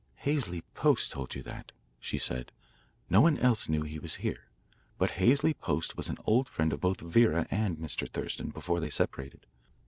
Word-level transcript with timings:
"Halsey 0.15 0.63
Post 0.73 1.11
told 1.11 1.35
you 1.35 1.43
that," 1.43 1.71
she 1.99 2.17
said. 2.17 2.51
"No 3.07 3.21
one 3.21 3.37
else 3.37 3.69
knew 3.69 3.83
he 3.83 3.99
was 3.99 4.15
here. 4.25 4.47
But 4.97 5.11
Halsey 5.11 5.53
Post 5.53 5.95
was 5.95 6.09
an 6.09 6.17
old 6.25 6.49
friend 6.49 6.73
of 6.73 6.81
both 6.81 7.01
Vera 7.01 7.45
and 7.51 7.77
Mr. 7.77 8.09
Thurston 8.09 8.49
before 8.49 8.79
they 8.79 8.89
separated. 8.89 9.45